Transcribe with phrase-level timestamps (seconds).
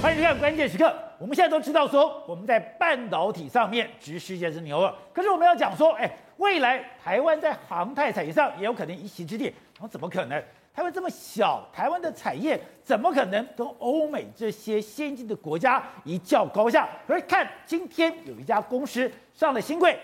[0.00, 0.94] 欢迎收看关键时刻。
[1.18, 4.94] 我们现在都知道说，我们在半导体上面值世界之牛耳。
[5.12, 9.46] 可是我们要讲说，哎，未来台湾在航太产业上也有可能一席之地。
[9.46, 10.40] 然后怎么可能？
[10.72, 16.88] 台湾这么小，台湾的产业怎么可能跟欧美这些先进的国家一较高下？
[17.04, 19.98] 可是看今天有一家公司上了新贵，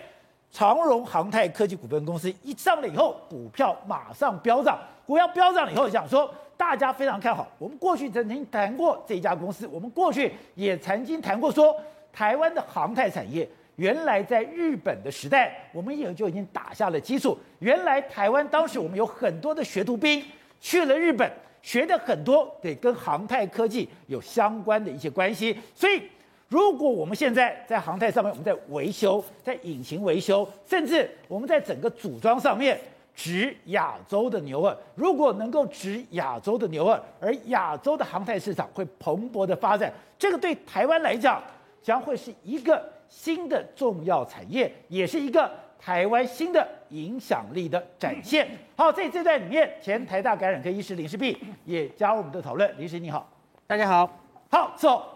[0.51, 4.77] 长荣航太科技股份公司一上了以后，股票马上飙涨。
[5.07, 6.29] 股票飙涨了以后，讲说。
[6.57, 11.75] 大家非常看好，我们过去曾经谈过这家公司，我们过去也曾经谈过说，
[12.13, 17.37] 台湾的航太产业原来在日本的时代，我们也就已经打下了基础。
[17.59, 20.23] 原来台湾当时我们有很多的学徒兵
[20.61, 25.59] 去了日本，学的很多得跟航太科技有相关的一些关系。
[25.75, 26.01] 所以，
[26.49, 32.79] 如果我们现在在航太上面，我们在维修，在引擎维修，甚至我们在整个组装上面。
[33.15, 41.41] 执亚洲的牛二，如果能够指亚洲的牛二，而亚洲的航太市场会蓬勃的发展，这个对台湾来讲
[41.83, 45.49] 将会是一个新的重要产业，也是一个
[45.79, 48.49] 台湾新的影响力的展现。
[48.75, 52.79] 好，在这段里面，前台大感染科医师林世璧也加入我们的讨论。
[52.79, 53.31] 林师你好，
[53.67, 54.19] 大家好。
[54.51, 55.11] 好，走。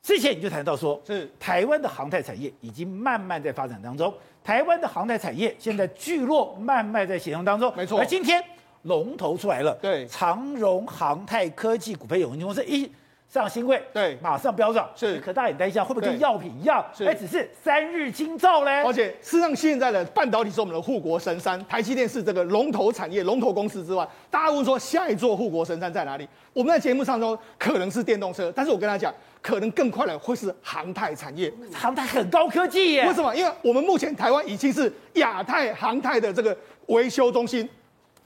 [0.00, 4.12] 之前你就谈到说，是台湾的航太产业已经慢慢在发展当中。
[4.48, 8.00] 台湾的航太产业现在聚落慢慢在形成当中，没错。
[8.00, 8.42] 而今天
[8.84, 12.90] 龙头出来了，对，长荣航太科技股份有限公司一
[13.28, 15.18] 上新贵，对，马上飙涨，是。
[15.18, 16.82] 可大家也担心，会不会跟药品一样？
[17.06, 18.82] 哎，只是三日清照嘞。
[18.82, 26.26] 而且事实上，现在的半导体是我们的护国神山，台积电是这个龙头产业、龙头公司之外，大家问说下一座护国神山在哪里？
[26.54, 29.12] 我们在节目上说可能是电动车，但是我跟他讲。
[29.40, 33.06] 可能更快的会是航太产业，航太很高科技耶。
[33.06, 33.34] 为什么？
[33.34, 36.54] 因为我们目前台湾已经是亚太航太的这个
[36.86, 37.66] 维修中心。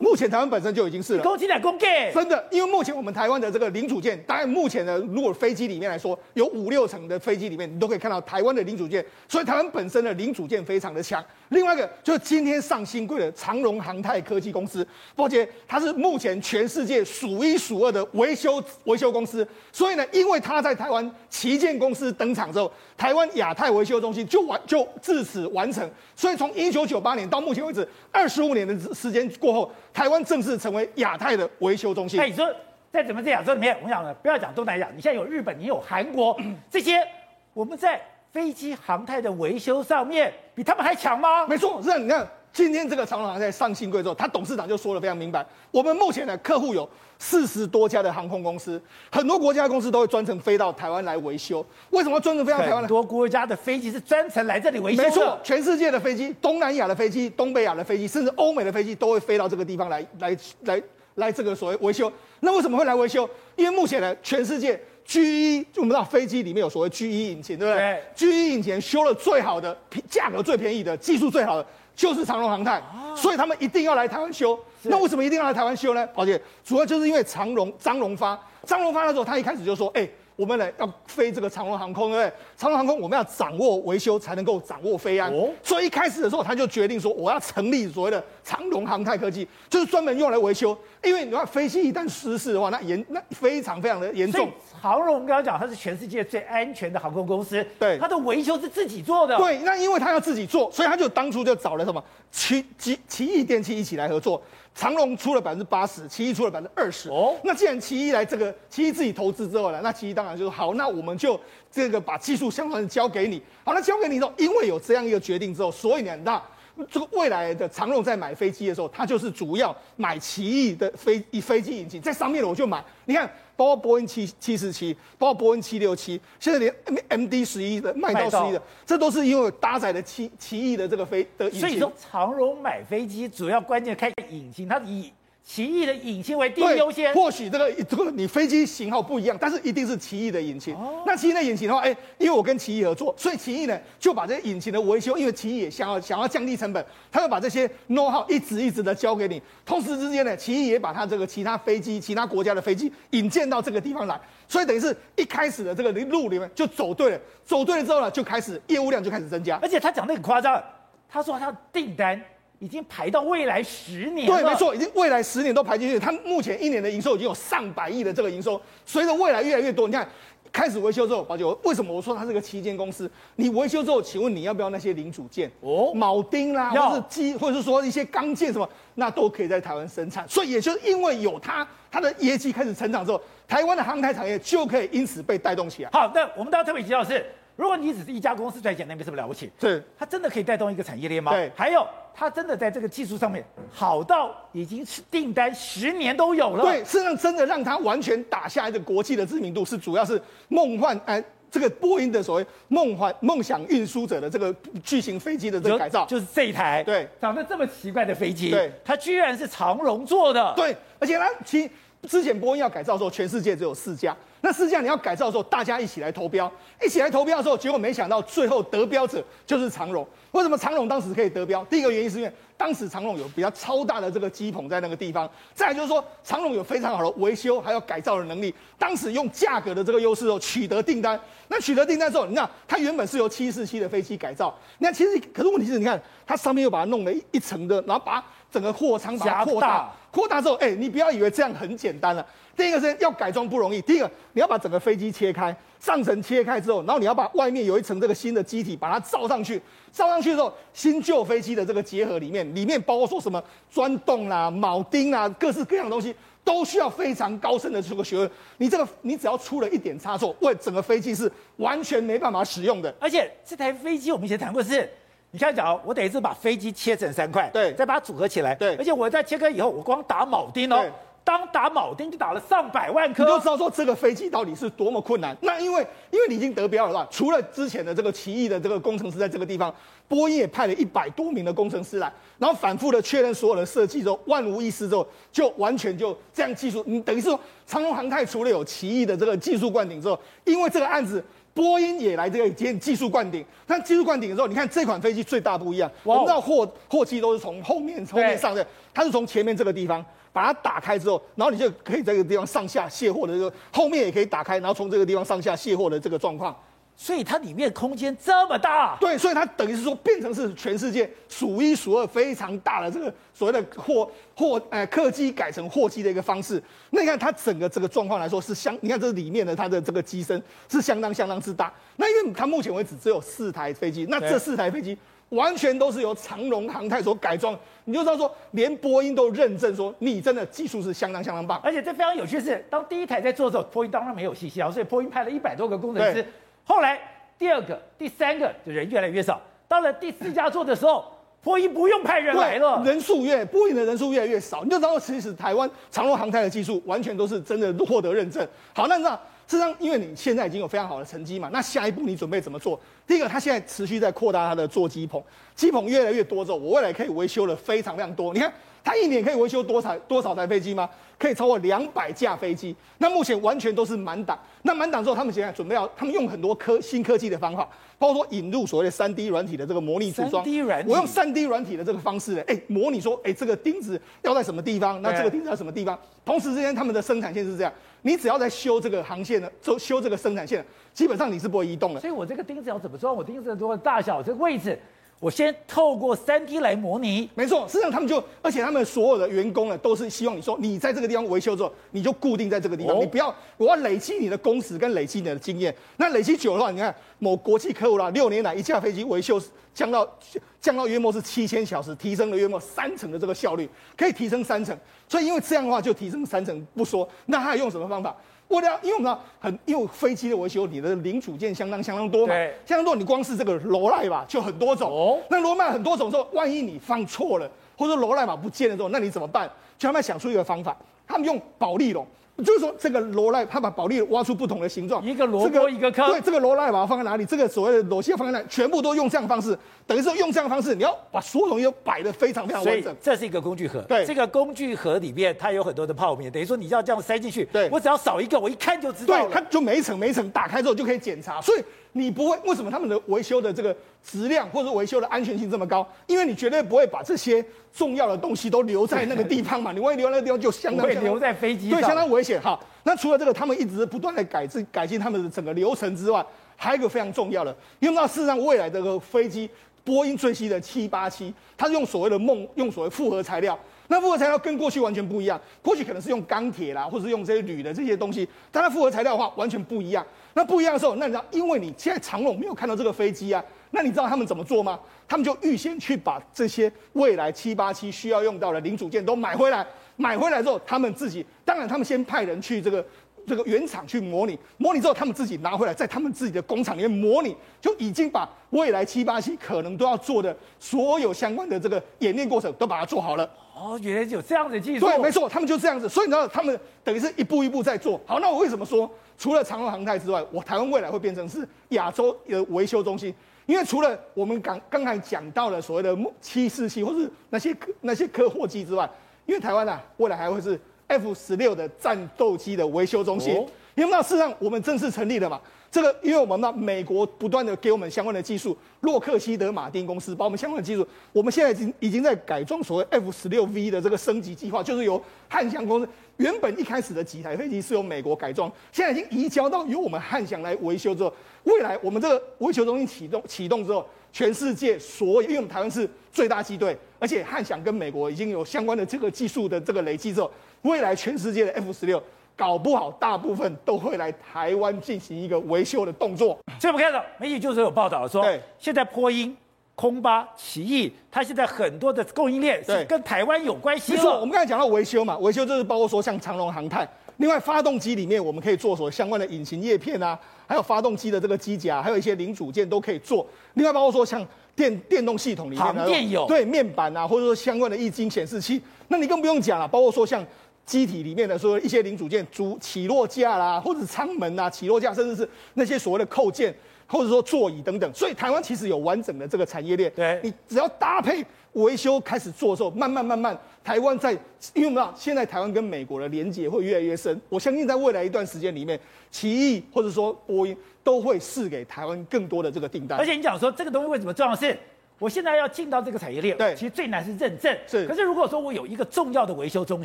[0.03, 1.87] 目前台湾本身就已经是了，攻击两恭喜！
[2.13, 11.25] 真的，因为目前我们台湾的这个零组件，当然目前的如果飞机里面来说，有五六成的飞机里面，你都可以看到台湾的零组件，所以台湾本身的零组件非常的强。
[11.53, 25.89] 另外一个就是今天上新贵的长荣航太科技公司，抱歉，它是目前全世界数一数二的维修维修公司，所以呢，因为它在台湾旗舰公司登场之后，台湾亚太维修中心就完就自此完成。
[26.17, 29.71] 所以从一九九八年到目前为止，二十五年的时间过后。
[29.93, 32.19] 台湾正式成为亚太的维修中心。
[32.19, 32.51] 那你说，
[32.91, 36.35] 在整个亚洲里面，我想呢，不要讲东南亚，你现在有日本，你有韩国，
[36.71, 37.07] 这些
[37.53, 38.01] 我们在
[38.33, 41.47] 飞机航太的维修上面比他们还强吗？
[41.47, 41.99] 没错，是。
[41.99, 46.89] 你看今天这个长荣航太上新贵之后，他董事长就说的非常明白，我们目前的客户有
[47.19, 51.65] 四十多家的航空公司，很多国家的公司都会专程飞到台湾来维修。
[51.91, 52.79] 为什么专程飞到台湾？
[52.79, 55.03] 很多国家的飞机是专程来这里维修。
[55.03, 60.83] 没错，全世界的飞机，东南亚的飞机、东北亚的飞机，甚至欧美的飞机都会飞到这个地方来来来
[61.17, 62.11] 来这个所谓维修。
[62.41, 63.29] 那为什么会来维修？
[63.57, 69.77] 因为目前呢，全世界 GE 就我们知道飞机里面有所谓 G 一引擎，对不对，对？G 一引擎修了最好的，
[70.09, 71.67] 价格最便宜的，技术最好的。
[71.95, 72.83] 就是长荣航太，
[73.15, 74.59] 所以他们一定要来台湾修。
[74.83, 76.09] 那为什么一定要来台湾修呢？
[76.15, 80.11] 而且主要就是因为长荣张荣发，张荣发那时候他一开始就说，哎、欸。
[80.37, 82.33] 我们呢要飞这个长龙航空，对不对？
[82.57, 85.33] 长龙航空我们要掌握维修，才能够掌握飞安。
[85.33, 85.51] 哦。
[85.63, 90.77] 所以一开始的时候，他就决定说，我要成立所谓的长龙航太科技，就是专门用来维修。
[91.03, 94.49] 因为你看飞机一旦失事的话，那严那非常非常的严重。
[94.81, 97.65] 长龙我们刚刚讲，它是全世界最安全的航空公司。
[97.79, 97.99] 对。
[97.99, 99.37] 它的维修是自己做的。
[99.37, 99.59] 对。
[99.59, 104.43] 那因为他要自己做，所以他就当初就找了什么奇奇奇异电器一起来合作。
[104.75, 107.11] 长荣出了百分之八十，奇异出了百分之二十。
[107.11, 111.39] 哦，那既然奇异来这个，奇异自己投资之后呢，那奇异当然就说好，那我们就
[111.71, 113.43] 这个把技术相关的交给你。
[113.65, 116.43] 好，那交给你之后，因为有这样一个决定之后，所以呢，那
[116.91, 122.83] 这个未来的长荣在买飞机的时候，他就是主要买奇异的飞飞机引擎，在上面我就买。
[123.05, 123.31] 你看。
[123.57, 126.75] 包括波音七七四七，包括波音七六七，现在连
[127.09, 131.61] M D 十一的麦道十一的，这都是因为搭载的奇奇异的这个飞的引擎。
[131.61, 135.13] 所以说，长荣买飞机主要关键看引擎，它以。
[135.45, 140.73] 奇异的引擎为第一优先，或许这个这个你飞机型号不一样，但是一定是奇异的引擎。
[140.75, 149.43] 哦、那奇异的引擎的话，哎、欸，因为我跟奇异合作，所以奇异呢就把这些引擎的维修，因为奇异也想要想要降低成本，他就把这些 know how 一直一直的交给你。
[149.67, 159.59] 同时之间呢，奇异也把他这个其他飞机、其他国家的飞机引荐到这个地方来，所以等于是一开始的这个路里面就走对了，走对了之后呢，就开始业务量就开始增加。
[159.61, 160.63] 而且他讲的很夸张，
[161.09, 162.19] 他说他的订单。
[162.63, 164.37] 已经排到未来十年了。
[164.37, 165.99] 对，没错，已经未来十年都排进去。
[165.99, 170.09] 它目前一年的营收已经有上百亿的这个营收，随着未来越来越多，你看
[170.53, 173.11] 开始维修之后，宝杰，为什么我说它是个旗舰公司？
[173.35, 175.51] 你维修之后，请问你要不要那些零组件？
[175.61, 180.25] 哦，铆钉啦，或者是机，或者是说一些钢件什么，那都可以在台湾生产。
[180.29, 185.91] 所以也就是因为有它，它的业绩开始成长之后，台湾的航太产业就可以因此被带动起来。
[185.93, 187.27] 好，那我们大家特别提到的是。
[187.55, 189.49] 如果你只是一家公司赚钱，那没什么了不起。
[189.61, 191.31] 是，它真的可以带动一个产业链吗？
[191.33, 191.53] 对。
[191.55, 196.65] 还有，它真的在这个技术上面好到已经是订单十年都有了。
[196.65, 206.83] 对，事实上真的让它完全打下一个国际的知名度，是主要是梦幻哎，这个波音的所谓梦幻梦想运输者的这个巨型飞机的这个改造，就，是这一台。
[206.85, 210.53] 对，长得这么奇怪的飞机，对，它居然是长龙做的。
[210.57, 211.71] 对，而且呢，其
[212.09, 214.17] 之前波音要改造的时候，全世界只有四家。
[214.41, 216.51] 那四家你要改造的时候，大家一起来投标，
[216.85, 220.05] 一起来投标的时候，结果没想到最后得标者就是长荣。
[220.33, 221.65] 为什么长荣当时可以得标？
[221.67, 231.19] 第一个原因是因为当时长荣有比较超大的这个机棚在那个地方，再来就是说长荣有非常好的维修还有改造的能力，当时用价格的这个优势哦取得订单。
[231.47, 242.25] 那取得订单之后，你看它原本是由七四七的飞机改造，那其实可是问题是你看它上面又把它弄了一一层的，然后把整个货舱把它扩大，扩大之后，哎，你不要以为这样很简单了。
[242.55, 249.61] 第一个是要改装不容易，第一个你要把整个飞机切开，上层切开之后，然后你要把外面有一层这个新的机体把它罩上去，
[249.91, 256.15] 罩上去之后，新旧飞机的这个结合里面，里面包括说什么钻洞啦、铆钉啦，各式各样的东西，
[256.45, 258.31] 都需要非常高深的这个学问。
[258.59, 262.95] 你这个你只要出了一点差错，为整个飞机是完全没办法使用的。
[263.01, 264.87] 而且这台飞机我们以前谈过是，
[265.35, 270.85] 你看讲，我等于是把飞机切成三块，对，再把它组合起来，对，而且我在切割以后，我光打铆钉哦。
[271.25, 275.37] 当打铆钉就打了上百万颗，你就知道说这个飞机到底是多么困难。
[275.41, 277.07] 那因为因为你已经得标了吧？
[277.13, 279.73] 除了之前的这个奇异的这个工程师在这个地方，
[280.09, 286.83] 波音也派了一百多名的工程师来，然后反复的确认所有的设计之后，万无一失之后，就完全就这样技术。
[286.89, 287.39] 你等于是说
[287.69, 293.45] 长荣航太除了有奇异的这个技术灌顶之后，因为这个案子，波音也来这个接技术灌顶。
[293.67, 300.05] 但技术灌顶的时候，你看这款飞机最大不一样，我们知道货货机都是从后面后面上的，它是从前面这个地方。
[300.35, 306.57] 把它打开之后，然后你就可以在这个地方上下卸货的这个后面也可以打开，然后从这个地方上下卸货的这个状况，
[307.03, 308.97] 所以它里面空间这么大。
[309.01, 316.63] 对，所以它等于是说变成是全世界数一数二非常大的这个所谓的货货呃客机改成货机的一个方式。
[316.91, 321.75] 那你看它整个这个状况来说是相，你看这里面的它的这个机身是相当相当之大。
[321.97, 324.97] 那因为它目前为止只有四台飞机，那这四台飞机。
[325.31, 331.59] 完全都是由长荣航太所改装，你就知道说，连波音都认证说你真的技术是相当相当棒。
[331.65, 336.23] 而且这非常有趣的是，当第一台在做的时候，波音当然没有信息啊，所以波音派了一百多个工程师。
[336.65, 336.99] 后来
[337.39, 341.05] 第二个、第三个就人越来越少，到了第四家做的时候，
[341.43, 348.47] 波音不用派人来了，人数越波音的人数越来越少，你就知道其实台湾长荣航太的技术完全都是真的获得认证。
[348.75, 349.19] 好，那那。
[349.45, 352.81] 事实上，因为你现在已经有非常好的成绩嘛，那下一步你准备怎么做？
[353.07, 355.23] 第一个，它现在持续在扩大它的座机棚，
[355.55, 358.33] 机棚越来越多之后，我未来可以维修的非常非常多。
[358.33, 358.51] 你看，
[358.85, 360.89] 它一年可以维修多少多少台飞机吗？
[361.19, 362.75] 可以超过两百架飞机。
[362.99, 364.37] 那目前完全都是满档。
[364.63, 370.45] 那满档之后，他们现在准备要，他们用很多科新科技的方法，包括说引入所谓的三 D 软体的这个模拟组装。
[370.45, 370.91] 3D 软体。
[370.91, 375.01] 我用三 D 软体的这个方式呢，哎，模拟说，哎，这个钉子要在什么地方？
[375.01, 375.97] 那这个钉子在什么地方？
[376.25, 377.73] 同时之间，他们的生产线是这样。
[378.03, 382.01] 你只要在修这个航线呢，就修这个生产线，基本上你是不会移动的。
[382.01, 383.15] 所以我这个钉子要怎么装？
[383.15, 384.77] 我钉子的多少大小，这个位置，
[385.23, 387.31] 我先透过三 D 来模拟。
[387.37, 395.73] 没错，实际上他们就，而且他们所有的员工呢，都是希望你说，你在这个地方维修之后，你就固定在这个地方，哦、你不要，我要累积你的工时跟累积你的经验。
[395.97, 399.41] 那累积久了的话，你看某国际客户啦，六年来一架飞机维修
[399.73, 400.19] 降到
[400.61, 404.77] 降到约莫是七千小时，提升了约莫三成的这个效率，可以提升三成。
[405.09, 408.17] 所以因为这样的话就提升三成不说，那他还用什么方法？
[408.57, 414.91] 为了，因为我们知道很，因为飞机的维修，你的零组件相当相当多嘛，对，相当多，你光是这个螺赖吧就很多种。
[414.91, 419.51] 哦，那螺赖很多种之后，万一你放错了，或者螺赖嘛不见了之后，那你怎么办？
[419.79, 422.07] 就他们想出一个方法，他们用保利龙。
[422.45, 426.11] 就是说，这个罗赖，他把保利挖出不同的形状，一个萝卜一个坑。
[426.11, 427.25] 对，这个罗赖把它放在哪里？
[427.25, 428.47] 这个所谓的螺蟹放在哪里？
[428.49, 432.95] 全部都用这样的方式，等于说用这样的方式，你要把所有东西都摆得非常非常完整。
[433.01, 433.81] 这是一个工具盒。
[433.83, 437.45] 对，这个工具盒里面它有很多的泡面，等于说你要这样塞进去。
[437.47, 439.25] 对，我只要扫一个，我一看就知道了。
[439.27, 441.63] 对，它就每一层每一层打开之后就可以检查，所以。
[441.93, 445.87] 你不会，为什么他们的维修的这个质量或者维修的安全性这么高？
[446.07, 449.73] 因为你绝对不会把这些重要的东西都留在那个地方嘛。
[449.75, 452.59] 你万一留在那个地方，就相当，相当会留在飞机上，对，相当危险哈。
[452.85, 456.25] 那除了这个，他们一直不断的改进改进他们的整个流程之外，
[456.57, 459.49] 还有一个非常重要的，因为那事实上未来这个飞机，
[459.85, 463.59] 波音最新的七八七，它是用所谓的梦，用所谓复合材料。
[463.89, 470.05] 那复合材料跟过去完全不一样，过去可能是用钢铁啦，或者是用这些铝的这些东西，但它复合材料的话完全不一样。
[470.35, 474.79] 那不一样的时候，那你知道，因为你现在长龙没有看到这个飞机啊，那你知道他们怎么做吗？
[475.09, 482.85] 他们就预先去把这些未来七八七需要用到的零组件都买回来，买回来之后，他们自己，当然他们先派人去这个。
[483.25, 493.31] 这个原厂去模拟，模拟之后他们自己拿回来，在他们自己的工厂里面模拟，就已经把未来七八七可能都要做的所有相关的这个演练过程都把它做好了。
[493.55, 494.87] 哦，原来有这样的技术。
[494.87, 495.89] 对，没错，他们就这样子。
[495.89, 498.19] 所以你知道，他们等于是一步一步在做好。
[498.19, 498.91] 那我为什么说，
[499.23, 503.15] 除了长荣航太之外，我台湾未来会变成是亚洲的维修中心？
[503.47, 508.91] 因为除了我们刚刚才讲到了所谓的七四七或是那些那些客货机之外，
[509.25, 510.59] 因为台湾啊，未来还会是。
[510.89, 513.33] F 十六的战斗机的维修中心，
[513.77, 515.41] 因为那事实上我们正式成立了嘛。
[515.73, 525.89] 这个因为我们那美国不断的给我们相关的技术，洛克希德马丁公司把我们相关的技术，我们现在已经已经在改装所谓 F 十六 V 的这个升级计划，就是由汉翔公司
[526.19, 531.15] 原本一开始的几台飞机是由美国改装，现在已经移交到由我们汉翔来维修之后，
[531.45, 540.31] 未来我们这个维修中心启动启动之后，全世界所有，因为我们台湾是最大机队，而且汉翔跟美国已经有相关的这个技术的这个累积之后。
[540.63, 542.01] 未来全世界的 F 十六
[542.43, 546.37] 搞不好，大部分都会来台湾进行一个维修的动作。
[546.59, 549.37] 所以我们看到媒体就是有报道说，对，现在波音、
[549.77, 553.93] 空巴、奇异，它现在很多的供应链是跟台湾有关系。
[553.93, 556.85] 没错，我们刚才讲到维修嘛，维修就是包括说像长龙航太，
[557.19, 560.19] 另外发动机里面我们可以做所相关的引擎叶片啊，
[560.49, 563.25] 还有发动机的这个机甲，还有一些零组件都可以做。
[563.55, 570.27] 另外包括说像电电动系统里面，航电有对面板啊，或者说相关的液晶显示器，那你更不用讲了，包括说像。
[570.65, 576.55] 机体里面的说一些零组件，主起落架啦，或者舱门啊，起落架，甚至是那些所谓的扣件，
[576.87, 577.93] 或者说座椅等等。
[577.93, 579.93] 所以台湾其实有完整的这个产业链。
[579.95, 584.13] 对，你只要搭配维修开始做的时候，慢慢慢慢，台湾在，
[584.55, 587.21] 因为我们知道现在台湾跟美国的连接会越来越深。
[587.29, 588.79] 我相信在未来一段时间里面，
[589.11, 592.99] 奇异或者说波音都会试给台湾更多的这个订单。
[592.99, 594.57] 而且你讲说这个东西为什么重要是？
[595.03, 597.53] 我现在要进到这个产业链，对，其实最难是认证。
[597.67, 599.85] 是，可是如果说我有一个重要的维修中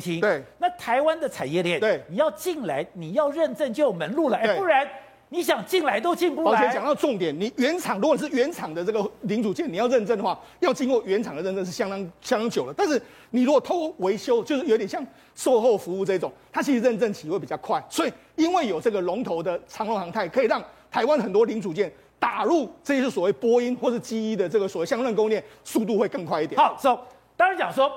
[0.00, 4.86] 心，对，那台湾的产业链，对，你要进来，你要认证就有门路了，哎，不然
[5.30, 6.60] 你想进来都进不来。
[6.60, 12.72] 而且讲到重点，你原厂如果是原厂的这个零组件，你要认证的话，要经过原厂的认证是相当相当久了。
[12.76, 17.84] 但是你如果透过维修，就是有点像售后服务这种，它其实认证起会比较快。
[17.90, 21.92] 所以因为有这个龙头的长隆航太，可以让台湾很多零组件。
[22.18, 26.60] 打入这些所谓波音或是机翼的这个所谓相关供应链，速度会更快一点。
[26.60, 26.98] 好，所以
[27.36, 27.90] 当然讲说，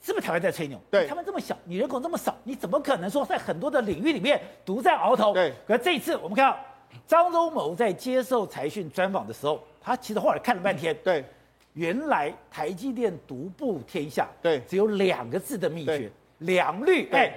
[0.00, 0.78] 是不是台湾在吹牛？
[0.90, 5.32] 对，台湾这么小，你人口这么少，你怎么可能说在很多的领域里面独占鳌头？
[5.32, 5.52] 对。
[5.66, 6.58] 可是这一次我们看到
[7.06, 11.24] 张忠谋在接受财讯专访的时候，他其实后来看了半天，对，
[11.72, 17.08] 原来台积电独步天下，对，只有两个字的秘诀，良率。
[17.12, 17.32] 哎，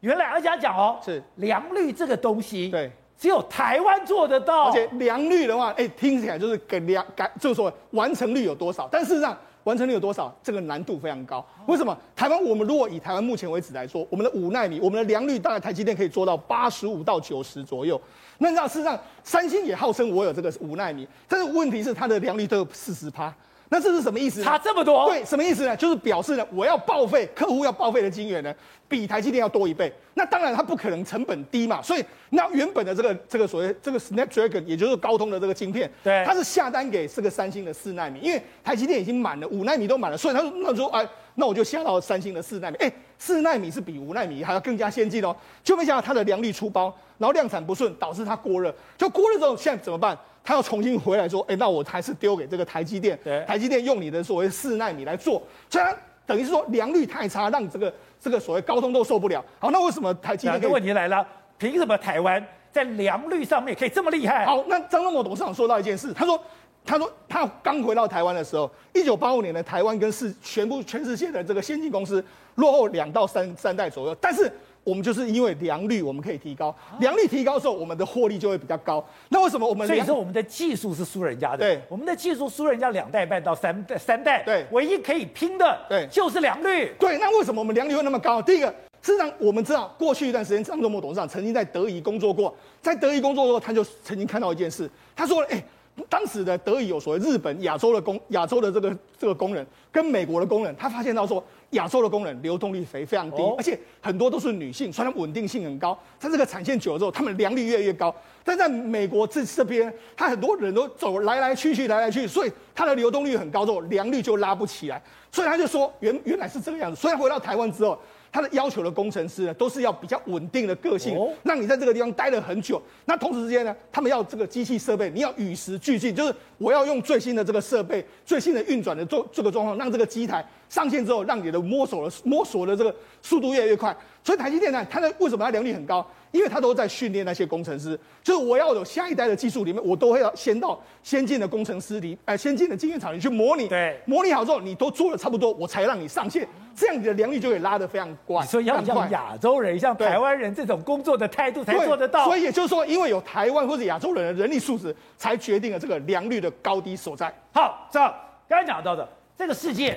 [0.00, 2.92] 原来而且他讲哦，是良率这个东西，对。
[3.18, 8.88] 只有台湾做得到，而且良率的话，哎，听起来就是给良改，就是说完成率有多少？
[8.90, 11.44] 但事实上，完成率有多少，这个难度非常高。
[11.66, 11.96] 为什么？
[12.14, 17.98] 台湾我们如果以台湾目前为止来说，我们的五纳米，我们的良率大概台积电可以做到八十五到九十左右。
[18.38, 23.32] 那你知道，事实上，三星也号称我有这个五纳米，但是问题是它的良率都有四十趴。
[23.70, 24.42] 那这是什么意思？
[24.42, 25.08] 差这么多？
[25.08, 25.76] 对，什么意思呢？
[25.76, 28.54] 就是表示呢，我要报废，客户要报废的晶圆呢，
[28.86, 29.92] 比台积电要多一倍。
[30.12, 31.82] 那当然，它不可能成本低嘛。
[31.82, 42.76] 所以，那原本的这个这个所谓这个 Snapdragon，也就是高通的这个晶片，对，它是下单给这个三星的四纳米，因为台积电已经满了，五纳米都满了，所以他说，那说，哎，那我就下到三星的四纳米。
[42.76, 45.34] 哎，四纳米是比五纳米还要更加先进哦。
[45.64, 48.72] 就没想到它的良率出包，然后量产不顺，导致它过热。
[48.96, 50.16] 就过热之后，现在怎么办？
[50.44, 53.18] 他要重新回来说，哎，那我还是丢给这个台积电。
[53.24, 55.96] 对，台积电用你的所谓四纳米来做，所以它
[56.26, 59.42] 等于是说良率太差，让这个这个所谓高通都受不了。
[59.58, 60.70] 好，那为什么台积电？
[60.70, 64.44] 问题来了，凭什么台湾在良率上面可以这么厉害？
[64.44, 66.38] 好，那张忠谋董事长说到一件事，他说，
[66.84, 72.22] 他说他刚回到台湾的时候，一九八五年的台湾跟世全部全世界的这个先进公司
[72.56, 74.52] 落后两到三三代左右，但是。
[74.84, 79.04] 我们就是因为良率我们可以提高，良率提高的时候，我们的获利就会比较高。
[79.30, 79.86] 那为什么我们？
[79.86, 81.58] 所以说我们的技术是输人家的。
[81.58, 84.42] 对，我们的技术输人家两代半到三代三代。
[84.44, 86.92] 对，唯一可以拼的，对，就是良率。
[86.98, 88.42] 对，那为什么我们良率会那么高？
[88.42, 88.68] 第一个，
[89.00, 95.64] 事实上我们知道，过去一段时间，张忠谋董事长曾经在德仪工作过，在德仪工作过，他就曾经看到一件事，他说：“哎。”
[96.10, 101.40] 当时的德仪有所谓日本亚洲的工亚洲的这个这个工人跟美国的工人，他发现到说
[101.74, 108.14] 亚洲的工人流动率非非常低，而且很多都是女性，所以稳定性很高，在这个产线久了之后，他们良率越来越高。
[108.42, 115.02] 但在美国这这边，他很多人都走来来去去，来来去去，所以它的流动率很高，之后良率就拉不起来。
[115.30, 117.00] 所以他就说原原来是这个样子。
[117.00, 117.98] 所以回到台湾之后，
[118.34, 122.82] 他的要求的工程师呢，都是要比较稳定的个性，让你在这个地方待了很久。
[123.04, 133.96] 那同时之间呢，他们要这个机器设备，你要与时俱进，就是我要用最新的这个设备、最新的运转的这这个状况，让这个机台上线之后，让你的摸索的摸索的这个速度越来越快。
[134.24, 136.04] 所以台积电呢，它的为什么它良率很高？
[136.34, 143.68] 因为他都在训练那些工程师，就是我要有下一代的技术里面，我都会要先到先进的工程师里，呃，先进的经验场里去模拟。
[143.68, 148.44] 对，模拟好之后，你都做了差不多，我才让你上线，这样你的良率就会拉得非常快。
[148.44, 152.24] 所以要像亚洲人、像台湾人这种工作的态度才做得到。
[152.24, 157.32] 所以也就是说，因为有台湾或者亚洲人的人力素质，才决定了这个良率的高低所在。
[157.52, 158.00] 好，这
[158.48, 159.96] 刚才讲到的，这个世界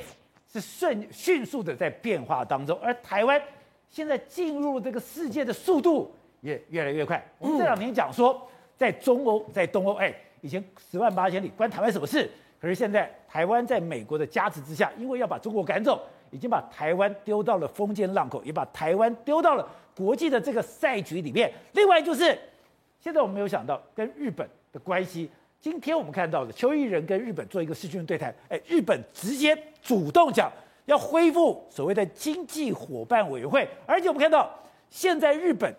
[0.54, 3.42] 是迅迅速的在变化当中，而台湾
[3.90, 6.14] 现在进入这个世界的速度。
[6.42, 7.24] 也越来越快。
[7.40, 12.30] 我们这两年讲说，在中欧、在东欧，哎，以前十万八千里关台湾什么事？
[12.60, 16.02] 可是现在台湾在美国的加持之下，因为要把中国赶走，
[16.32, 21.52] 已经把台湾丢到了风尖浪口，也把台湾丢到了国际的这个赛局里面。
[21.74, 22.38] 另外就是，
[23.00, 25.30] 现在我们没有想到跟日本的关系。
[25.62, 30.52] 今天我们看到的邱毅仁跟日本做一个视讯对谈，哎，日本直接主动讲
[30.86, 34.52] 要恢复所谓的经济伙伴委员会，而且我们看到
[34.90, 35.74] 现在日本。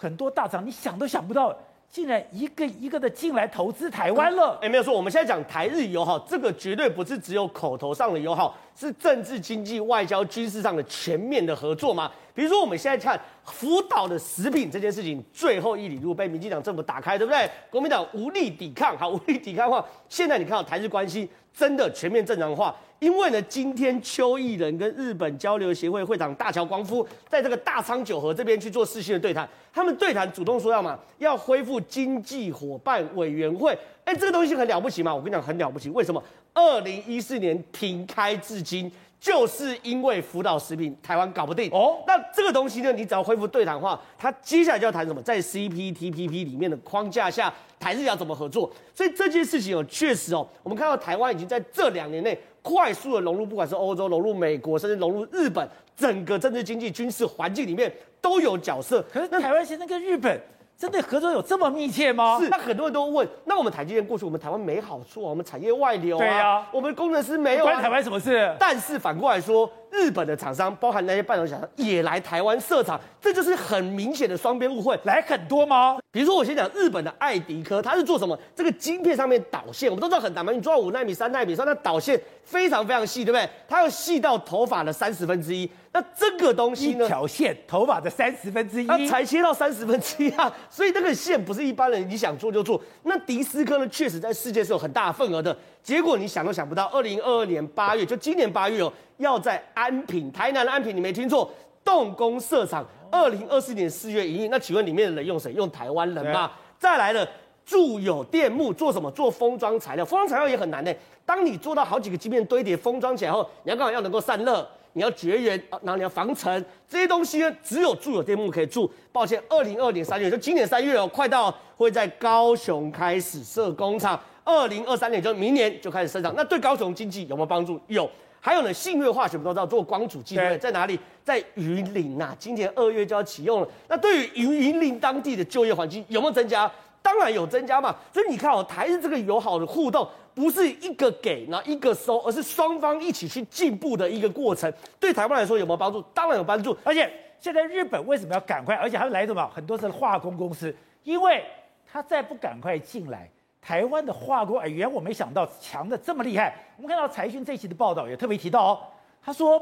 [0.00, 1.54] 很多大厂，你想都想不到，
[1.90, 4.58] 竟然一个一个的进来投资台湾了。
[4.62, 12.10] 哎，没有错，我们现在讲台日友好，这个绝对不是只有口头上的友好，是政治、经济、外交、军事上的全面的合作嘛。
[12.34, 17.48] 比如说，我们现在看福岛的食品这件事情，最后一里路被民进党政府打开，对不对？
[17.70, 22.74] 国民党无力抵抗，好， 无力抵抗的话，现在你看到台日关系真的全面正常化。
[23.00, 36.22] 因为呢，今天邱义仁跟日本交流协会会长大桥光夫在这个大仓九和这边去做视讯的对谈，他们对谈主动说要嘛，要恢复经济伙伴委员会，哎，这个东西很了不起嘛，我跟你讲很了不起，为什么？
[36.52, 38.92] 二零一四年停开至今。
[39.20, 45.20] 就是因为福岛食品台湾搞不定哦，那这个东西呢，你只要恢复对谈的话，他接下来就要谈什么？
[45.20, 48.72] 在 CPTPP 里面的框架下，台日要怎么合作？
[48.94, 59.04] 所以这件事情哦，确实哦，我们看到台湾已经在这两年内快速的融入，不管是欧洲融入美国，甚至融入日本，整个政治、经济、军事环境里面都有角色。
[59.12, 60.40] 可是那台湾现在跟日本。
[60.80, 62.38] 真的合作有这么密切吗？
[62.40, 68.50] 是，那很多人都问，那我们台积电过去，我们台湾没好处啊，我们产业外流啊，对啊，我们工程师没有啊，关台湾什么事？
[68.58, 69.70] 但是反过来说。
[69.92, 74.96] 日本的厂商，包含那些半导体厂商，也来台湾设厂，这就是很明显的双边误会。
[75.02, 75.98] 来很多吗？
[76.12, 78.38] 比如说，我先讲日本的爱迪科，它是做什么？
[78.54, 83.50] 这个晶片上面导线，我们都知道很难嘛，你做到五纳米、三纳米，说那导线非常非常细，对不对？
[83.66, 85.68] 它要细到头发的三十分之一。
[85.92, 87.04] 那这个东西呢？
[87.04, 90.52] 一条线，头发的三十分之一，它才切到三十分之一啊！
[90.70, 92.80] 所以这个线不是一般人你想做就做。
[93.02, 95.56] 那迪斯科呢，确实在世界是有很大的份额的。
[95.82, 101.50] 结果你想都想不到，二零二二年八月，就今年八月哦，要在安平，台南的安平，你没听错，
[101.84, 102.86] 动工设厂。
[103.10, 104.48] 二零二四年四月营业。
[104.48, 105.52] 那请问里面的人用谁？
[105.54, 106.52] 用台湾人吗？
[106.78, 107.26] 再来了，
[107.66, 109.10] 住有电木做什么？
[109.10, 110.04] 做封装材料。
[110.04, 110.94] 封装材料也很难呢。
[111.26, 113.92] 当你做到好几个晶片堆叠封装起来后，你要干嘛？
[113.92, 118.90] 要能够散热，你要绝缘，然后你要防尘，这些东西呢，只有住友电木可以住。
[119.12, 124.18] 抱歉，二零二二年三月，就今年三月哦，快到会在高雄开始设工厂。
[124.44, 127.80] 二零二三年就明年就开始生产，那对高雄经济有没有帮助？
[127.86, 128.10] 有。
[128.42, 130.98] 还有呢，信越化学我们都知道做光阻剂，对，在哪里？
[131.22, 133.68] 在云林呐、啊，今年二月就要启用了。
[133.86, 136.70] 那对于云云林当地的就业环境有没有增加？
[137.02, 137.94] 当然有增加嘛。
[138.12, 144.72] 所以你看哦，台日这个友好的互动，不是一个给，然后一个收，而是双方一起去进步的一个过程。
[144.98, 146.00] 对台湾来说有没有帮助？
[146.14, 146.76] 当然有帮助。
[146.84, 148.76] 而且现在日本为什么要赶快？
[148.76, 149.50] 而且还来什么？
[149.54, 151.44] 很多是化工公司，因为
[151.90, 153.28] 他再不赶快进来。
[153.62, 156.54] 台湾的化工，哎，原来我没想到强的这么厉害。
[156.76, 158.78] 我们看到财讯这期的报道也特别提到哦，
[159.22, 159.60] 他说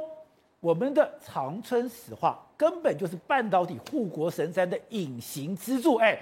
[0.60, 6.18] 我们的长春石化根本就是半导体护国神山的隐形支柱，哎。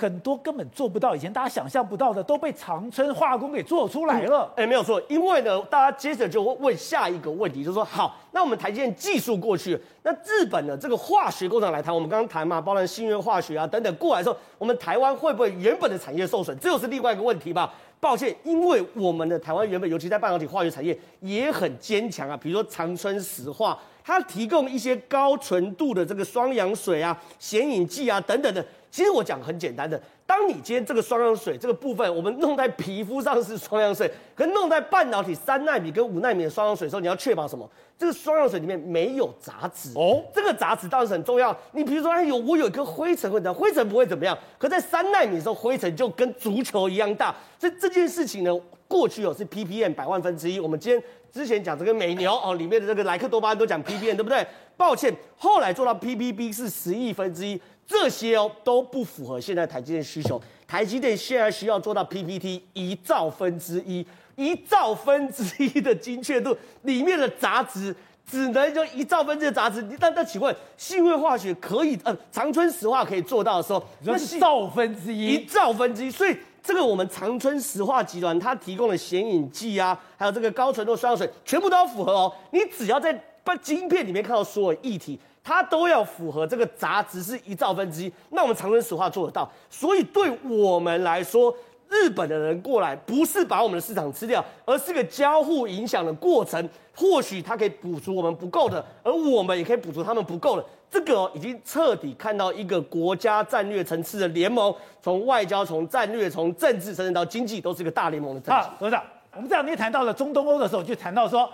[0.00, 4.50] 很多根本做不到，以前大家想象不到的都被长春化工给做出来了。
[4.56, 16.58] 哎、嗯，没有错，因为呢，大家接着就会问下一个问题，就是说，好，那我们台积电技术过去，那日本的这个化学工厂来谈，我们刚刚谈嘛，包含信越化学啊等等过来的时候，我们台湾会不会原本的产业受损？
[16.58, 17.70] 这又是另外一个问题吧？
[18.00, 23.78] 抱歉，因为我们的台湾原本尤其在半导体化学产业也很坚强啊，比如说长春石化，
[24.10, 28.64] 它提供一些高纯度的这个双氧水啊、显影剂啊等等的。
[28.90, 37.70] 其实我讲很简单的，当你今天这个双氧水这个部分，我们弄在皮肤上是双氧水，可是弄在半导体三纳米跟五纳米的双氧水的时候，你要确保什么？
[37.96, 40.24] 这个双氧水里面没有杂质哦。
[40.34, 41.56] 这个杂质当然是很重要。
[41.70, 43.54] 你比如说，哎有我有一颗灰尘会怎样？
[43.54, 44.36] 灰尘不会怎么样。
[44.58, 47.32] 可在三纳米的时候，灰尘就跟足球一样大。
[47.60, 48.50] 所以这件事情呢，
[48.88, 50.58] 过去哦是 ppm 百万分之一。
[50.58, 51.00] 我们今天
[51.32, 54.46] 之前讲这个美牛哦，里面的这个莱克多巴胺都讲 ppm，对不对？
[54.76, 57.60] 抱歉，后来做到 ppb 是十亿分之一。
[57.86, 60.40] 这些哦都不符合现在台积电需求。
[60.66, 67.92] 台积电现在需要做到 PPT 一兆分之一，一兆分之一的精确度，里面的杂质
[68.24, 69.84] 只能就一兆分之一的杂质。
[69.98, 76.10] 但但请问，信义化学可以呃长春石化可以做到的时候，那是兆分之一，一兆分之一。
[76.12, 82.32] 所以这个我们长春石化集团它提供的显影剂啊，还有这个高纯度双氧水，全部都要符合哦。
[82.50, 85.18] 你只要在把晶片里面看到所有液体。
[85.42, 91.52] 它都要符合这个杂质是一兆分之一，那我们长春石化做得到，所以对我们来说，
[91.90, 96.66] 日本的人过来不是把我们的市场吃掉，而是个交互影响的过程。
[96.94, 100.64] 或许它可以补足我们不够的，而我们也可以补足他们不够的。
[100.90, 108.52] 这个已经彻底看到一个国家战略层次的联盟，从外交、从战略、从政治，甚至到经济，都是一个大联盟的。
[108.52, 109.02] 好，董事长，
[109.34, 111.50] 我们这两天谈到了中东欧的时候，就谈到说。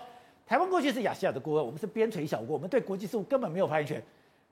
[0.49, 4.01] 台湾过去是亚细亚的孤儿，我们是边陲小国，我们对国际事务根本没有发言权。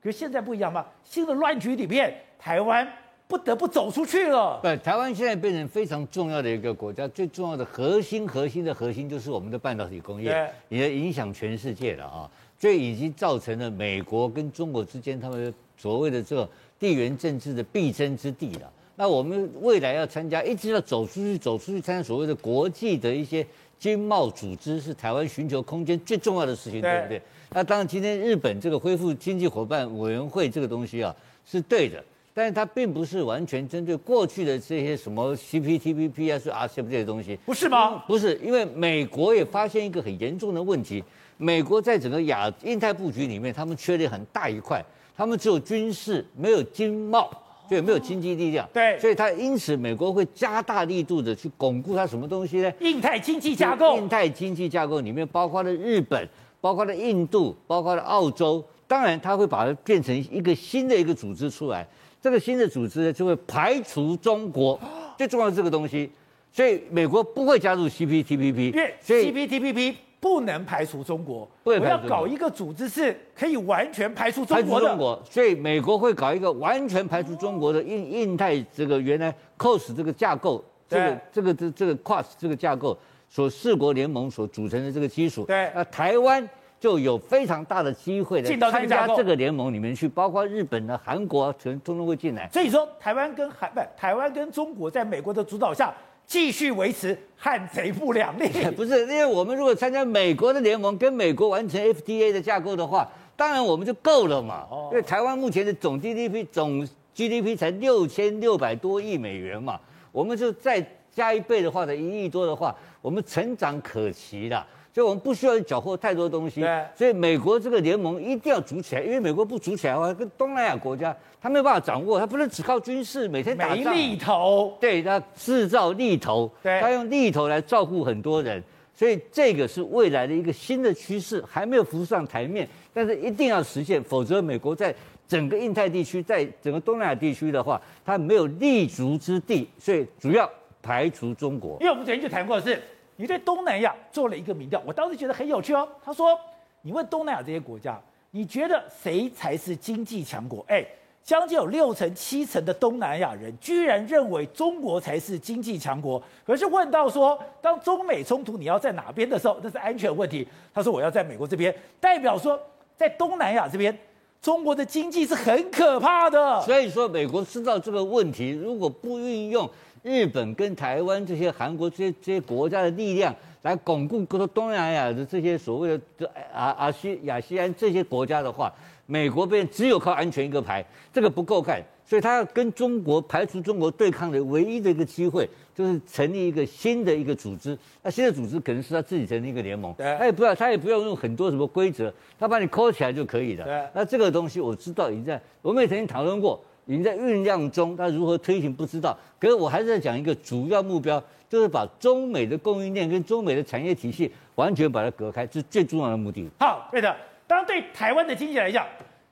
[0.03, 2.85] 可是现在不一样嘛，新的乱局里面，台湾
[3.27, 4.59] 不得不走出去了。
[4.61, 12.29] 对，台湾现在变成非常重要的一个国家，最重要的核心、核心的核心就是我们的半导体工业，也影响全世界了啊！
[12.59, 18.71] 所以已经造成了美国跟中国之间他们所谓的这个地缘政治的必争之地了。
[18.95, 23.45] 那我们未来要参加，一直要走出去，走出去参加所谓的国际的一些。
[23.77, 27.21] 经贸组织是台湾寻求空间最重要的事情，对，对不对？
[27.49, 31.13] 那当然，今天日本这个恢复经济伙伴委员会这个东西啊，
[31.45, 32.01] 是对的，
[32.37, 38.03] 但是它并不是完全针对过去的这些什么 CPTPP 啊、是 RCEP 这些东西，不是吗？
[38.05, 41.01] 不是，因为美国也发现一个很严重的问题，
[41.37, 44.83] 美国在整个亚印太布局里面，他们缺了很大一块，
[45.15, 47.31] 他们只有军事，没有经贸。
[47.67, 52.71] 就没有经济力量，对，所以他因此美国会加大力度的去巩固它什么东西呢？
[52.79, 56.29] 印太经济架构，印太经济架构里面包括了日本，
[56.61, 61.87] 包括了印度，包括了澳洲，当然它会把它变成一个新的一个组织出来。
[62.25, 64.79] 这个新的组织呢，就会排除中国，
[65.15, 66.09] 最重要的这个东西，
[66.51, 69.95] 所以美国不会加入 CPTPP，因为 CPTPP。
[70.17, 74.87] 不能排除中国，我要搞一个组织是可以完全排除中国的。
[74.87, 82.97] 中国，所以美国会搞一个完全排除中国的印印太这个原来 QUAD 这个架构，这个这个这这个 QUAD 这个架构
[83.29, 85.43] 所四国联盟所组成的这个基础。
[85.43, 86.49] 对，那台湾
[86.85, 92.47] 就有非常大的机会来参加这个联盟里面去，包括日本的、韩国全通通会进来。
[92.53, 95.91] 所以说，台湾跟韩不，台湾跟中国在美国的主导下。
[96.27, 104.67] 继续维持汉贼不两立， 不是因为我们如果参加美国的联盟，跟美国完成 FTA 的架构的话，当然我们就够了嘛。
[104.91, 109.79] 因为台湾目前的总 GDP 总 GDP 才六千六百多亿美元嘛，
[110.11, 114.65] 我们就再加一倍的话的一亿多的话，我们成长可期的。
[114.95, 134.95] 所以我们不需要缴获太多东西，所以美国这个联盟一定要组起来，因为美国不组起来的话，跟东南亚国家他没有办法掌握，他不能只靠军事每天打仗，没利头，对，他制造力头，对他用力头来照顾很多人，所以这个是未来的一个新的趋势，还没有浮上台面，但是一定要实现，否则美国在
[135.27, 140.49] 整个印太地区，在整个东南亚地区的话，它没有立足之地，所以主要
[140.81, 141.75] 排除中国。
[141.81, 142.81] 因为我们之前就谈过的是。
[143.17, 145.87] 你对东南亚做了一个民调，我当时觉得很有趣哦。
[146.03, 146.37] 他说
[146.83, 147.97] ：“你问东南亚这些国家，
[148.31, 150.65] 你觉得谁才是经济强国？
[150.67, 150.85] 哎，
[151.23, 156.21] 将近有六成、七成的东南亚人居然认为中国才是经济强国。
[156.45, 160.45] 可是问到说，当中美冲突你要在哪边的时候，那是安全问题。
[160.73, 162.59] 他说我要在美国这边，代表说
[162.97, 163.97] 在东南亚这边，
[164.41, 166.61] 中国的经济是很可怕的。
[166.63, 169.69] 所以说，美国知道这个问题，如果不运用。”
[170.05, 178.71] 日本跟台湾这些韩国这些这些国家的力量来巩固各个东南亚的这些所谓的阿阿西亚西安这些国家的话，
[179.07, 187.75] 美国边只有靠安全一个牌，这个不够看，所以他要跟中国排除中国对抗的唯一的一个机会，就是成立一个新的一个组织。
[188.03, 193.89] 那新的组织可能是他自己成立一个联盟，他也不要他也不要用很多什么规则，他把你扣起来就可以了。
[193.95, 196.63] 那这个东西我知道已经在，我们也曾经讨论过。
[196.85, 199.17] 已经在酝酿中，它如何推行不知道。
[199.39, 206.47] 可是我还是在讲一个主要目标，就是把中美的供应链跟中美的产业体系完全把它隔开，这是最重要的目的。
[206.59, 207.15] 好，对的。
[207.47, 208.85] 当对台湾的经济来讲，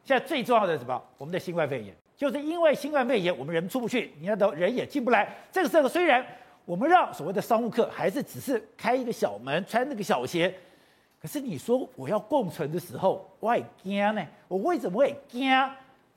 [0.03, 1.01] 现在最重要的是什么？
[1.17, 1.95] 我们的新冠肺炎。
[2.15, 5.27] 就是因为新冠肺炎，我们人出不去，你看到人也进不来。
[5.51, 6.23] 这个时候虽然
[6.63, 10.53] 我们让所谓的商务客还是只是开一个小门，穿那个小鞋，
[11.19, 14.23] 可是你说我要共存的时候，我会惊呢？
[14.47, 15.49] 我为什么会惊？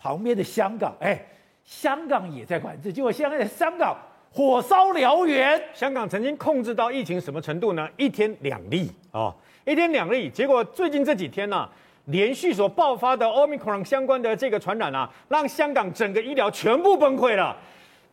[0.07, 1.21] 旁边的香港，哎，
[1.65, 3.97] 香港也在管制，结果现在香港
[4.33, 5.61] 火烧燎原。
[5.75, 7.89] 香港曾经控制到疫情什么程度呢？
[7.97, 10.31] 一天两例哦，一天两例。
[10.31, 11.69] 结果最近这几天呢、
[12.05, 17.57] 连续所爆发的 Omicron 相关的这个传染啊，让香港整个医疗全部崩溃了。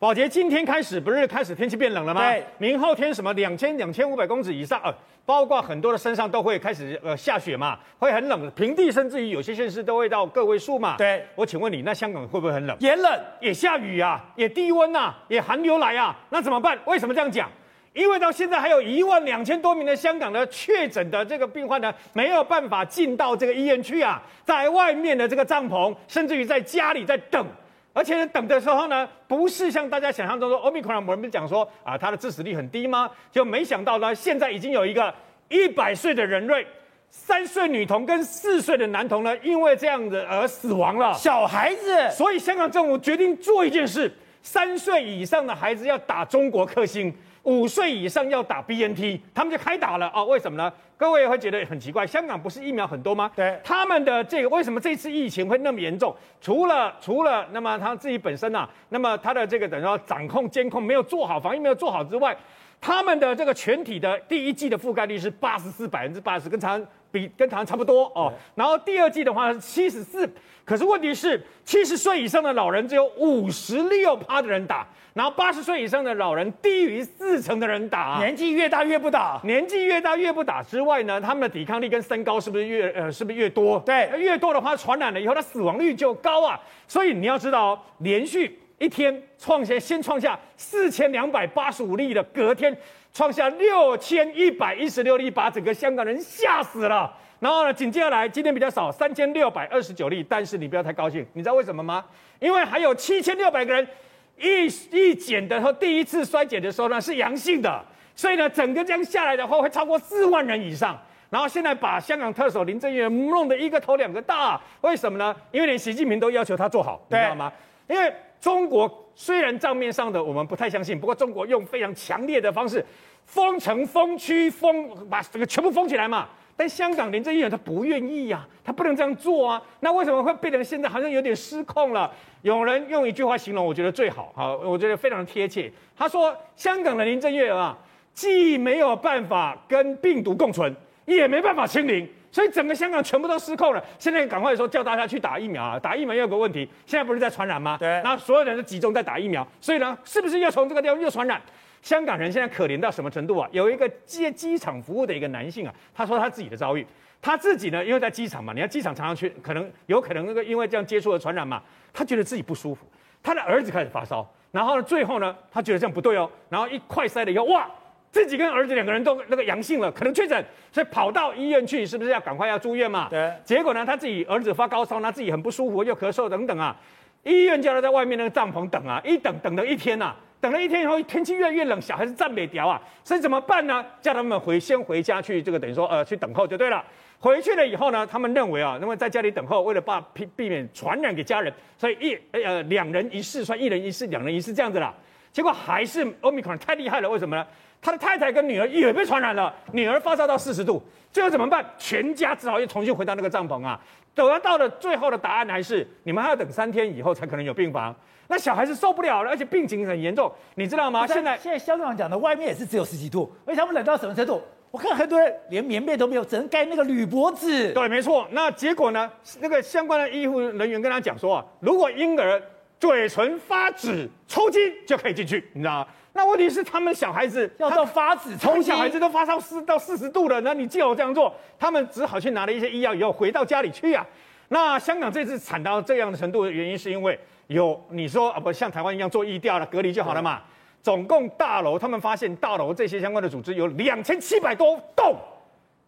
[0.03, 2.29] 宝杰，今天开始不是开始天气变冷了吗？
[2.29, 4.93] 对，明后天什么两千两千五百公尺以上，呃，
[5.25, 10.97] 包括很多的山上都会开始呃下雪嘛，会很冷，平地甚至于有些县市都会到个位数嘛。
[10.97, 12.75] 对，我请问你，那香港会不会很冷？
[12.81, 16.77] 也冷，也下雨啊，也低温呐、啊，也寒流来啊，那怎么办？
[16.83, 17.49] 为什么这样讲？
[17.93, 27.47] 因为到现在还有一万两千多名的香港的确诊的这个病患呢，没有办法进到这个医院去啊，在外面的这个帐篷，甚至于在家里在等。
[27.93, 33.09] 而且呢等的时候呢，不是像大家想象中说，Omicron 我们不是讲说啊，它的致死率很低吗？
[33.31, 35.13] 就没想到呢，现在已经有一个
[35.47, 36.65] 一百岁的人类，
[37.09, 41.13] 三岁女童跟四岁的男童呢，因为这样子而死亡了。
[41.13, 47.13] 小孩子，所以香港政府决定做一件事：三岁以上的孩子要打中国克星。
[47.43, 50.25] 五岁以上要打 BNT，他们就开打了哦。
[50.25, 50.71] 为什么呢？
[50.95, 53.29] 各位会觉得很奇怪，香港不是疫苗很多吗？
[53.35, 56.15] 对，他们的这个为什么这次疫情会那么严重？
[56.39, 62.35] 除了除了那么他自己本身啊，那么他的这个等于说掌控监控没有做好，防疫没有做好之外，
[62.79, 68.31] 他们的这个全体的第一季的覆盖率是八十四百分之八十，跟台湾比跟台湾差不多哦。
[68.55, 70.29] 然后第二季的话是七十四，
[70.65, 74.87] 可是问题是七十岁以上的老人只有五十六趴的人打。
[75.13, 83.79] 然后八十岁以上的老人低于四成的人打，啊，年纪越大越不打，年纪越大越不打之外呢，他们的抵抗力跟身高是不是越呃是不是越多？
[83.81, 86.59] 对，越多的话传染了以后，他死亡率就高啊。
[86.87, 92.75] 所以你要知道哦，连续一天创下先创下四千两百八十五例的，隔天
[93.13, 97.13] 创下六千一百一十六例，把整个香港人吓死了。
[97.39, 102.03] 然后呢，紧接下来今天比较少，三千六百二十九例，但是你不要太高兴，你知道为什么吗？
[102.39, 103.87] 因为还有七千六百个人。
[104.35, 110.99] 一一检的时候，第一次筛检的时候呢是阳性的，所以呢整个这样下来的话会超过四万人以上。
[111.29, 115.35] 然后现在把香港特首林郑月娥弄得一个头两个大，为什么呢？
[115.51, 117.53] 因为连习近平都要求他做好，你知道吗？
[117.87, 118.11] 因为
[118.43, 122.85] 中国虽然账面上的我们不太相信，不过中国用非常强烈的方式
[123.25, 126.27] 封城、封区、封把这个全部封起来嘛。
[126.57, 129.63] 但香港林郑月娥他不愿意呀、啊，他不能这样做啊。
[129.79, 132.11] 那为什么会变成现在好像有点失控了？
[132.41, 135.71] 有人用一句话形容，我觉得最好，好，我觉得非常贴切。
[135.97, 137.77] 他说：“香港的林郑月娥啊，
[138.13, 140.75] 既没有办法跟病毒共存，
[141.05, 143.85] 也没办法清零，所以整个香港全部都失控了。
[143.99, 145.79] 现在赶快说叫大家去打疫苗啊！
[145.79, 147.77] 打疫苗又有个问题，现在不是在传染吗？
[147.79, 151.39] 对，然后所有人都集中在打疫苗，所以呢，是不是又从这个地方又传染？”
[151.83, 153.47] 香港人现在可怜到什么程度啊？
[153.51, 156.83] 有一个接机场服务的一个男性啊，他说他自己的遭遇，
[157.21, 161.61] 他自己呢，因为在机场嘛，你看机场常常去，可能有可能那个因为这样接触了传染嘛，
[161.93, 162.87] 他觉得自己不舒服，
[163.21, 167.69] 他的儿子开始发烧，然后呢，最后呢，他觉得这样不对哦，然后一快筛了以后，哇，
[168.13, 173.07] 自己跟儿子两个人都那个阳性了，可能确诊，所以跑到医院去，是不是要赶快要住院嘛？
[173.09, 173.33] 对。
[173.43, 176.75] 结果呢，他自己儿子发高烧，他自己很不舒服，又咳嗽等等啊，
[177.23, 180.15] 医院叫他在外面那个帐篷等啊，一等等了一天呐、啊。
[180.39, 183.83] 等了一天以后，天气越来越冷，小孩子站不了啊，所以怎么办呢？
[183.99, 186.85] 叫他们回先回家去，这个等于说呃去等候就对了。
[187.17, 194.93] 回去了以后呢，他们认为啊，那么在家里等候，为了怕避避免传染给家人，所以一呃两人一室，算一人一室，两人一室这样子啦。
[195.31, 197.47] 结果还是 Omicron 太厉害了，为什么呢？
[197.83, 201.63] 他的太太跟女儿也被传染了，女儿发烧到四十度，最后怎么办？
[201.77, 203.79] 全家只好又重新回到那个帐篷啊。
[204.15, 207.93] 得到的最后的答案还是，你们还要等三天以后才可能有病房。
[208.27, 211.05] 那小孩子受不了了，而且病情很严重，你知道吗？
[211.05, 214.41] 现在现在香港讲的外面也是只有十几度，而且他们冷到什么程度？
[214.71, 217.71] 我看很多人连棉被都没有，只能盖那个铝箔纸。
[217.73, 218.25] 对，没错。
[218.31, 219.11] 那结果呢？
[219.39, 222.41] 那个相关的医护人员跟他讲说啊，如果婴儿
[222.79, 225.87] 嘴唇发紫抽筋就可以进去，你知道吗？
[226.13, 234.07] 那问题是他们小孩子要到发紫从，小孩子都发烧四到四十度了，那你叫我这样做，他们只好去拿了一些医药以后回到家里去呀、啊。
[234.49, 237.19] 那香港这次惨到这样的程度的原因，是因为。
[237.47, 240.41] 有你说啊，不像台湾一样做疫调了，隔离就好了嘛？
[240.81, 245.13] 总共大楼他们发现大楼这些相关的组织有两千七百多栋，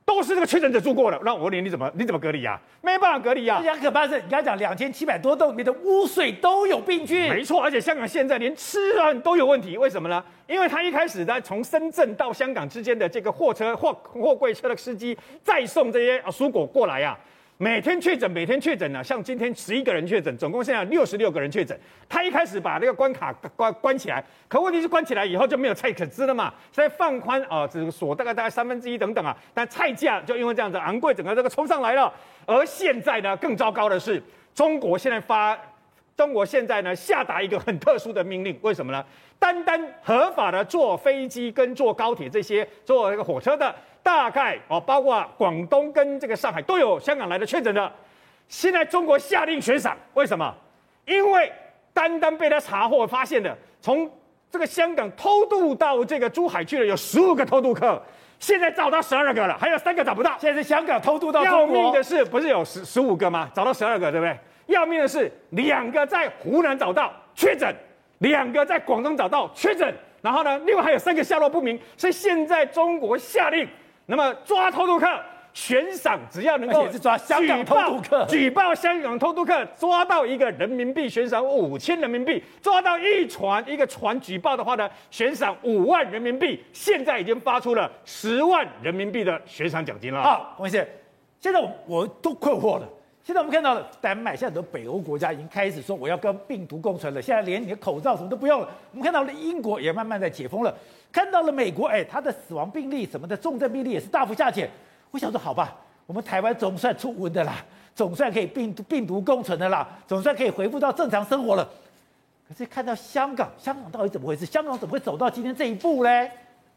[0.05, 1.19] 都是这个确诊者住过的。
[1.25, 2.59] 那我问你，你怎么你怎么隔离呀？
[2.81, 3.59] 没办法隔离呀。
[3.63, 7.27] 更可怕的是，你刚才讲两千七百多栋里面的污水都有病菌。
[7.27, 10.23] 没错，而且香港现在连吃啊都有问题，为什么呢？
[10.47, 17.17] 因为他一开始呢从深圳到香港之间的这个货车货货柜车的司机再送这些啊蔬果过来呀。
[17.57, 21.79] 每天确诊，每天确诊呢，像今天十一个人确诊，总共现在六十六个人确诊。
[22.09, 32.13] 他一开始把那个关卡关关起来，可问题是关起来以后就没有菜可吃了嘛，所以放宽啊，这个锁大概大概三分之一等等啊，但菜价就因为这样子昂贵，整个这个冲上来了。
[32.45, 34.21] 而现在呢，更糟糕的是，
[34.53, 35.57] 中国现在发。
[36.17, 39.03] 中国现在呢，下达一个很特殊的命令，为什么呢？
[39.37, 47.91] 单单合法的坐飞机跟坐高铁这些坐那个火车的，大概哦，包括广东跟这个上海都有香港来的确诊的。
[48.47, 50.53] 现在中国下令悬赏，为什么？
[51.07, 51.51] 因为
[51.91, 54.07] 单单被他查获发现的，从
[54.51, 57.99] 这个香港偷渡到这个珠海去的有十五个偷渡客，
[58.37, 60.37] 现在找到十二个了，还有三个找不到。
[60.39, 61.75] 现在是香港偷渡到中国。
[61.75, 63.49] 要命的是，不是有十十五个吗？
[63.55, 64.37] 找到十二个，对不对？
[64.67, 67.75] 要命的是，两个在湖南找到确诊，
[68.19, 69.91] 两个在广东找到确诊，
[70.21, 71.79] 然后呢，另外还有三个下落不明。
[71.97, 73.67] 所以现在中国下令，
[74.05, 75.07] 那么抓偷渡客
[75.53, 86.61] 悬赏，只要能够是抓香港偷渡客，举报香港偷渡客，抓到一个人民币悬赏五千人民币，抓到一船一个船举报的话呢，悬赏五万人民币。
[86.73, 90.21] 现在已经发出了十万人民币的悬赏奖金了。
[90.21, 90.89] 好，王先生，
[91.39, 92.89] 现在我我都困惑了。
[93.23, 97.19] 现在我们看到了丹麦，现在很多北欧国家已经开始说我要跟病毒共存了。
[97.19, 98.69] 现在连你的口罩什么都不用了。
[98.91, 100.71] 我们看到了英国也慢慢在解封了，
[101.15, 104.69] 看到了美国，哎，它的死亡病例什么的重症病例也是大幅下减。
[105.11, 105.73] 我想说，好吧，
[106.05, 107.63] 我们台湾总算出温的啦，
[107.95, 111.65] 总算可以病毒病毒共存的啦，总算可以恢复到正常生活了。
[112.49, 114.45] 可是看到香港，香港到底怎么回事？
[114.45, 116.09] 香港怎么会走到今天这一步呢？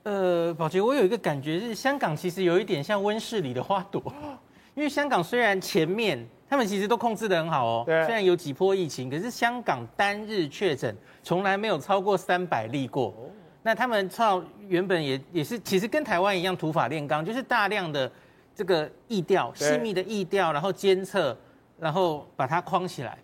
[0.05, 4.01] 呃，宝杰，我有一个感觉是，香港其实有一点像温室里的花朵，
[4.77, 6.25] 因为香港虽然前面。
[6.51, 13.09] 他们其实都控制的很好哦，对虽然有几波疫情，可是香港单日确诊从来没有超过三百例过。
[13.09, 13.28] 哦、
[13.69, 18.11] 那他们操原本也也是，其实跟台湾一样土法炼钢，就是大量的
[18.55, 21.37] 这个意调，细密的意调，然后监测，
[21.79, 23.19] 然后把它框起来。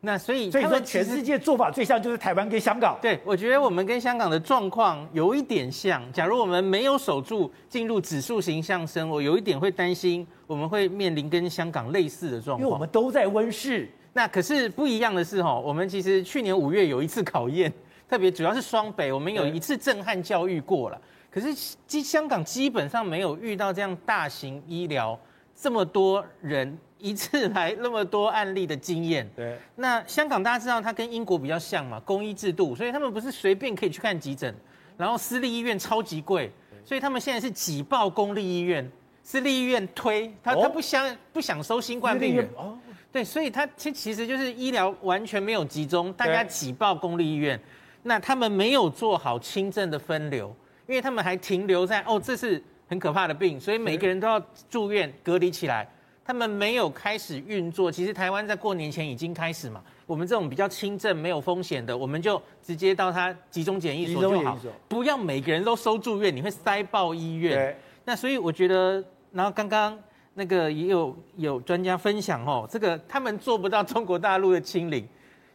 [0.00, 2.96] 那所以，所以说全世界做法最像就是台湾跟香港。
[3.02, 6.00] 对，我觉得我们跟香港的状况有一点像。
[6.12, 12.60] 假如我们没有守住进入指数型上升，我有一点会担心我们会面临跟香港类似的状况。
[12.60, 13.90] 因为我们都在温室。
[14.12, 17.72] 那可是不一样的是哈，我们其实去年五月有一次考验，
[18.08, 21.00] 特别主要是双北，我们有一次震撼教育过了。
[21.30, 21.54] 可是
[21.86, 25.18] 基香港基本上没有遇到这样大型医疗
[25.54, 26.78] 这么多人。
[27.00, 29.56] 一次来那么多案例的经验，对。
[29.76, 34.52] 那香港大家知道，它跟英国比较像嘛，公医制度，所以他们不是随便可以去看急诊，
[34.96, 36.50] 然后私立医院超级贵，
[36.84, 38.90] 所以他们现在是挤爆公立医院，
[39.22, 42.76] 私立医院推他，他不想不想收新冠病人，哦，
[43.12, 47.56] 对，所以他其其实就是医疗完全没有集中，大家挤爆公立医院，
[48.02, 50.54] 那他们没有做好轻症的分流，
[50.86, 55.88] 因为他们还停留在哦，这是很可怕的病，所以每个人都要住院隔离起来。
[56.24, 59.82] 他们没有开始运作，其实台湾在过年前已经开始嘛。
[60.04, 64.58] 我们这种比较轻症、没有风险的，我们就直接到他集中检疫所就好，
[64.88, 67.74] 不要每个人都收住院，你会塞爆医院。
[68.04, 69.98] 那所以我觉得，然后刚刚
[70.34, 75.08] 那个也有有专家分享哦，这个他们做不到中国大陆的清零，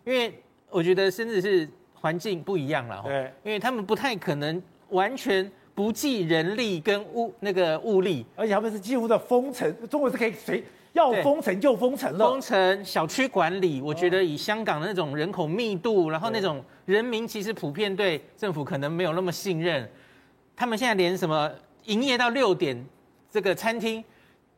[0.04, 0.34] 因为
[0.72, 1.70] 我觉得甚至是
[2.04, 3.02] 环境不一样了。
[3.04, 5.52] 对，因为他们不太可能完全。
[5.76, 12.30] 不计人力跟物那个物力，而且他们是几乎的封城，中国是可以随要封城就封城了。
[12.30, 19.90] 封城小区管理，我觉得以香港的那种人口密度，然后那种人民其实普遍对政府可能没有那么信任。
[20.56, 21.52] 他们现在连什么
[21.86, 22.80] 营业到六点，
[23.32, 24.04] 这个餐厅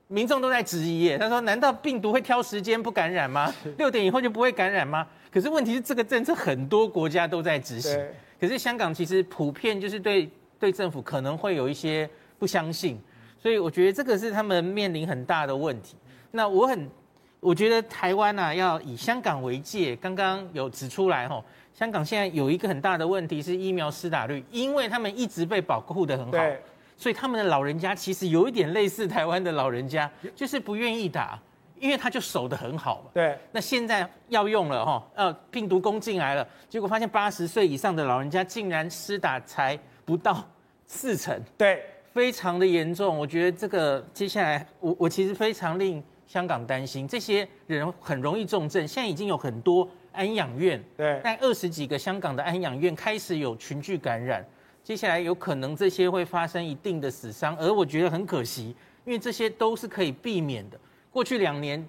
[0.07, 1.17] 民众都在质疑耶。
[1.17, 3.53] 他说：“难道病毒会挑时间不感染吗？
[3.77, 7.99] 六点以后就不会感染吗？”可是问题是，这个政策很多国家都在执行，
[8.39, 10.29] 可是香港其实普遍就是对。
[10.57, 12.97] 对政府可能会有一些不相信，
[13.37, 15.97] 所以我觉得这个是他们面临很大的问题。
[16.31, 16.89] 那我很，
[17.41, 19.97] 我觉得台湾呢、啊、要以香港为界。
[19.97, 26.61] 刚刚有指出来吼，香港现在有一个很大的问题是疫苗施打率，因为他们一直被保护的很好，对
[26.97, 31.39] 所以他们的老人家其实有一点类似台湾的老人家，就是不愿意打，
[31.79, 33.09] 因为他就守得很好。
[33.13, 40.43] 对，那现在要用了哈，呃，病毒攻进来了，结果发现八十岁以上的老人家竟然施打才不到。
[40.87, 43.17] 四成，对，非常的严重。
[43.17, 48.87] 我觉得这个接下来，我我其实非常令香港担心，这些人很容易重症。
[48.87, 54.45] 现在已经有很多安养院，对，但二十几个香港的安养院开始有群聚感染，
[54.85, 58.65] 接下来有可能这些会发生一定的死伤，而我觉得很可惜，
[59.03, 60.79] 因为这些都是可以避免的。
[61.09, 61.83] 过去两年，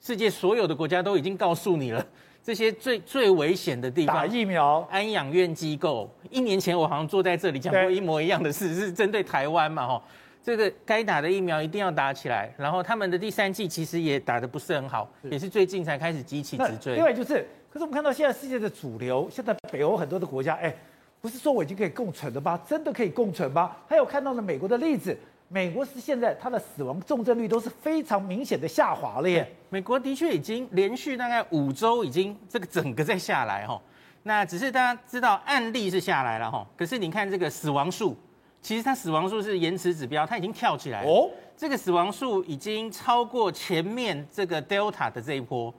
[0.00, 2.04] 世界所有的国家都已经告诉你了。
[2.42, 6.12] 这些最最危险的地方，打疫苗、安养院机构。
[6.28, 9.86] 一年前我好像坐在这里讲过一模一样的事，是针对台湾嘛？
[9.86, 10.02] 哈，
[10.42, 12.52] 这个该打的疫苗一定要打起来。
[12.58, 16.96] 然后他们的第三季其实也打的不是很好，是也是最近才开始急起直追。
[16.96, 20.74] 另外就是，可是我们看到现在世界的主流，现在北欧很多的国家，哎，
[21.20, 22.58] 不是说我已经可以共存了吗？
[22.66, 23.76] 真的可以共存吗？
[23.88, 25.16] 还有看到了美国的例子。
[25.50, 29.50] 美国是现在它的死亡重症率都是非常明显的下滑了耶。
[29.70, 33.80] 美国的确已经连续大概五周已经这个整个在下来哈。
[34.24, 38.14] 那只是大家知道案例是下来了哈，可是你看这个死亡数，
[38.60, 41.10] 其实它死亡数是延迟指标，它已经跳起来了。
[41.10, 45.72] 哦，这个死亡数已经超过前面这个 Delta 的这一波。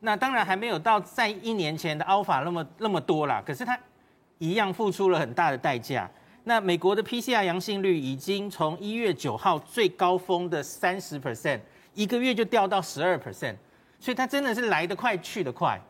[0.00, 3.78] 那当然还没有到在一年前的 Alpha 那么那么多啦，可是它
[4.38, 6.10] 一样付出了很大的代价。
[6.44, 11.60] 那美国的 PCR 阳性率已经从一月九号最高峰的三十 percent，
[11.94, 13.56] 一个月就掉到十二 percent，
[13.98, 15.80] 所以它真的是来得快去得快。